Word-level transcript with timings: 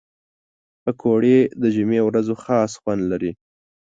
پکورې 0.83 1.37
د 1.61 1.63
جمعې 1.75 2.01
ورځو 2.07 2.35
خاص 2.43 2.71
خوند 2.81 3.01
لري 3.11 3.31